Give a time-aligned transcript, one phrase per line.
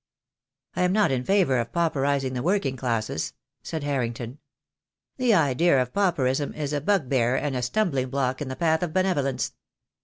[0.75, 4.39] "I am not in favour of pauperising the working classes," said Harrington.
[5.17, 8.81] "That idea of pauperism is a bugbear and a stum bling block in the path
[8.81, 9.53] of benevolence.